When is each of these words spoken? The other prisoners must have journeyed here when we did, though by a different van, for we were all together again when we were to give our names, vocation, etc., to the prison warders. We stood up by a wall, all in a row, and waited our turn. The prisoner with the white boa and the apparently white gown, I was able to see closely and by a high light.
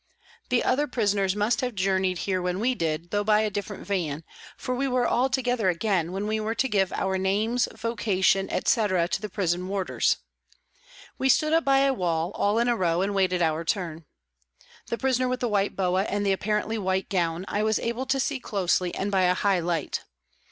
The 0.49 0.63
other 0.63 0.87
prisoners 0.87 1.35
must 1.35 1.61
have 1.61 1.75
journeyed 1.75 2.17
here 2.17 2.41
when 2.41 2.59
we 2.59 2.73
did, 2.73 3.11
though 3.11 3.23
by 3.23 3.41
a 3.41 3.51
different 3.51 3.85
van, 3.85 4.23
for 4.57 4.73
we 4.73 4.87
were 4.87 5.05
all 5.05 5.29
together 5.29 5.69
again 5.69 6.11
when 6.11 6.25
we 6.25 6.39
were 6.39 6.55
to 6.55 6.67
give 6.67 6.91
our 6.93 7.19
names, 7.19 7.67
vocation, 7.77 8.49
etc., 8.49 9.07
to 9.09 9.21
the 9.21 9.29
prison 9.29 9.67
warders. 9.67 10.17
We 11.19 11.29
stood 11.29 11.53
up 11.53 11.63
by 11.65 11.81
a 11.81 11.93
wall, 11.93 12.31
all 12.33 12.57
in 12.57 12.67
a 12.67 12.75
row, 12.75 13.03
and 13.03 13.13
waited 13.13 13.43
our 13.43 13.63
turn. 13.63 14.05
The 14.87 14.97
prisoner 14.97 15.27
with 15.27 15.39
the 15.41 15.47
white 15.47 15.75
boa 15.75 16.01
and 16.05 16.25
the 16.25 16.33
apparently 16.33 16.79
white 16.79 17.07
gown, 17.07 17.45
I 17.47 17.61
was 17.61 17.77
able 17.77 18.07
to 18.07 18.19
see 18.19 18.39
closely 18.39 18.95
and 18.95 19.11
by 19.11 19.25
a 19.25 19.35
high 19.35 19.59
light. 19.59 20.01